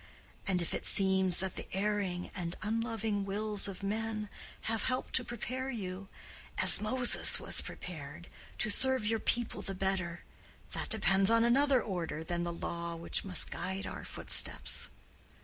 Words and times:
And 0.47 0.63
if 0.63 0.73
it 0.73 0.83
seems 0.83 1.41
that 1.41 1.57
the 1.57 1.71
erring 1.75 2.31
and 2.33 2.55
unloving 2.63 3.23
wills 3.23 3.67
of 3.67 3.83
men 3.83 4.29
have 4.61 4.85
helped 4.85 5.13
to 5.17 5.23
prepare 5.23 5.69
you, 5.69 6.09
as 6.57 6.81
Moses 6.81 7.39
was 7.39 7.61
prepared, 7.61 8.27
to 8.57 8.71
serve 8.71 9.05
your 9.05 9.19
people 9.19 9.61
the 9.61 9.75
better, 9.75 10.23
that 10.71 10.89
depends 10.89 11.29
on 11.29 11.43
another 11.43 11.83
order 11.83 12.23
than 12.23 12.41
the 12.41 12.51
law 12.51 12.95
which 12.95 13.23
must 13.23 13.51
guide 13.51 13.85
our 13.85 14.03
footsteps. 14.03 14.89